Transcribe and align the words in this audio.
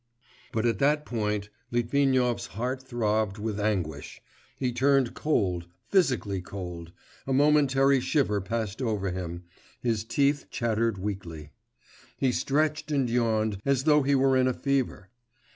But 0.51 0.65
at 0.65 0.79
that 0.79 1.05
point 1.05 1.49
Litvinov's 1.69 2.47
heart 2.57 2.81
throbbed 2.81 3.37
with 3.37 3.59
anguish, 3.59 4.19
he 4.57 4.71
turned 4.71 5.13
cold, 5.13 5.67
physically 5.89 6.41
cold, 6.41 6.91
a 7.27 7.33
momentary 7.33 7.99
shiver 7.99 8.41
passed 8.41 8.81
over 8.81 9.11
him, 9.11 9.43
his 9.83 10.03
teeth 10.03 10.47
chattered 10.49 10.97
weakly. 10.97 11.51
He 12.17 12.31
stretched 12.31 12.91
and 12.91 13.11
yawned, 13.11 13.59
as 13.63 13.83
though 13.83 14.01
he 14.01 14.15
were 14.15 14.35
in 14.35 14.47
a 14.47 14.55
fever. 14.55 15.09